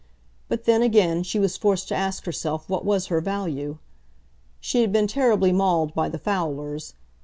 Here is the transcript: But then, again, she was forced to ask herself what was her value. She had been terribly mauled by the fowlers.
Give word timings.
But 0.49 0.65
then, 0.65 0.81
again, 0.81 1.21
she 1.21 1.37
was 1.37 1.57
forced 1.57 1.87
to 1.89 1.95
ask 1.95 2.25
herself 2.25 2.67
what 2.67 2.83
was 2.83 3.05
her 3.05 3.21
value. 3.21 3.77
She 4.59 4.81
had 4.81 4.91
been 4.91 5.05
terribly 5.05 5.51
mauled 5.51 5.93
by 5.93 6.09
the 6.09 6.17
fowlers. 6.17 6.95